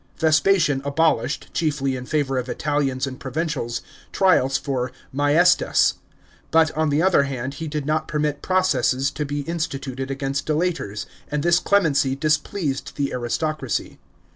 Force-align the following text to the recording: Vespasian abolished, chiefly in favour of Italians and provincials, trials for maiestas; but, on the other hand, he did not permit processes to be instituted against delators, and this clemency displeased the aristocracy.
Vespasian 0.17 0.81
abolished, 0.83 1.53
chiefly 1.53 1.95
in 1.95 2.07
favour 2.07 2.39
of 2.39 2.49
Italians 2.49 3.05
and 3.05 3.19
provincials, 3.19 3.83
trials 4.11 4.57
for 4.57 4.91
maiestas; 5.13 5.93
but, 6.49 6.71
on 6.71 6.89
the 6.89 7.03
other 7.03 7.21
hand, 7.25 7.53
he 7.61 7.67
did 7.67 7.85
not 7.85 8.07
permit 8.07 8.41
processes 8.41 9.11
to 9.11 9.25
be 9.25 9.41
instituted 9.41 10.09
against 10.09 10.47
delators, 10.47 11.05
and 11.29 11.43
this 11.43 11.59
clemency 11.59 12.15
displeased 12.15 12.95
the 12.95 13.13
aristocracy. 13.13 13.99